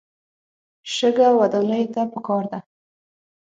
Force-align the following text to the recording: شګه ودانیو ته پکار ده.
شګه 0.93 1.27
ودانیو 1.39 1.91
ته 1.93 2.01
پکار 2.13 2.43
ده. 2.51 2.59